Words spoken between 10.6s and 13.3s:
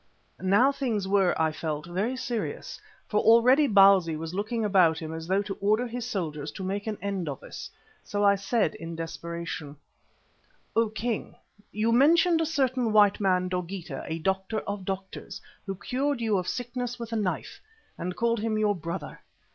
"O King, you mentioned a certain white